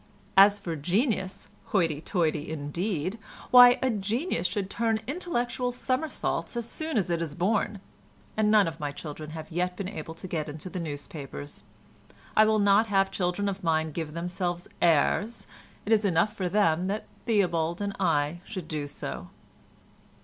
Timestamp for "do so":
18.67-19.27